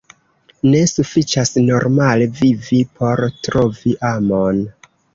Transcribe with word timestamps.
Ne 0.69 0.79
sufiĉas 0.91 1.53
normale 1.69 2.31
vivi 2.41 2.83
por 2.97 3.25
trovi 3.49 3.99
amon. 4.17 4.69